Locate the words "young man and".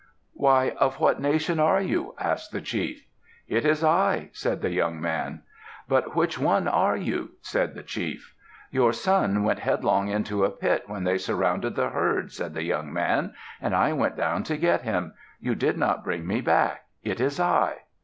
12.63-13.75